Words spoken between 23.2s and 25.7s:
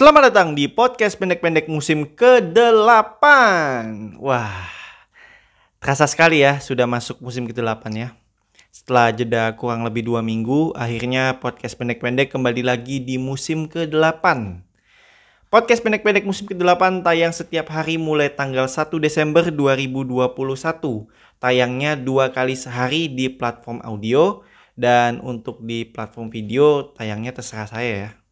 platform audio dan untuk